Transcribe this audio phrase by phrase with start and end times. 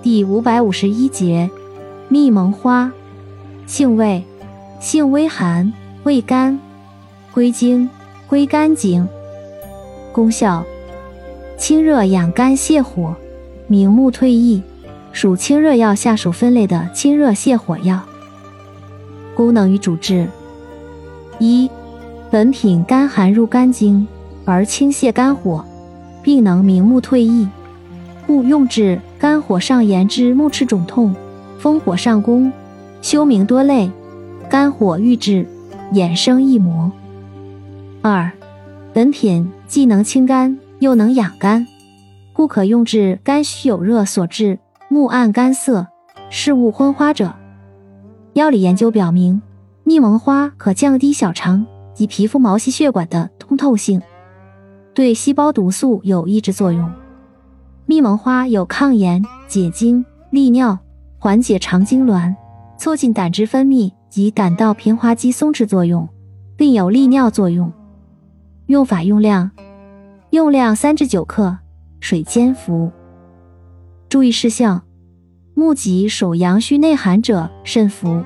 [0.00, 1.50] 第五百五十一节，
[2.08, 2.92] 蜜蒙花，
[3.66, 4.22] 性味，
[4.78, 5.72] 性微寒，
[6.04, 6.56] 味甘，
[7.34, 7.90] 归经，
[8.28, 9.08] 归肝经。
[10.12, 10.62] 功效，
[11.58, 13.12] 清热养肝泻火，
[13.66, 14.62] 明目退翳，
[15.10, 18.00] 属清热药下属分类的清热泻火药。
[19.34, 20.28] 功能与主治：
[21.40, 21.68] 一、
[22.30, 24.06] 本品甘寒入肝经，
[24.44, 25.64] 而清泻肝火，
[26.22, 27.48] 并能明目退翳。
[28.28, 31.16] 故用治肝火上炎之目赤肿痛、
[31.58, 32.52] 风火上攻、
[33.00, 33.90] 休明多泪、
[34.50, 35.46] 肝火郁滞、
[35.92, 36.92] 眼生翳膜。
[38.02, 38.30] 二，
[38.92, 41.66] 本品既能清肝又能养肝，
[42.34, 44.58] 故可用治肝虚有热所致
[44.90, 45.86] 目暗干涩、
[46.28, 47.34] 视物昏花者。
[48.34, 49.40] 药理研究表明，
[49.84, 54.02] 蜜蒙花可降低小肠及皮肤毛细血管的通透性，
[54.92, 56.92] 对细胞毒素有抑制作用。
[57.90, 60.78] 蜜蒙花有抗炎、解经、利尿、
[61.18, 62.34] 缓解肠痉挛、
[62.76, 66.06] 促进胆汁分泌及胆道平滑肌松弛作用，
[66.54, 67.72] 并有利尿作用。
[68.66, 69.50] 用法用量：
[70.28, 71.56] 用量三至九克，
[71.98, 72.92] 水煎服。
[74.10, 74.82] 注意事项：
[75.54, 78.22] 目疾属阳虚内寒者慎服。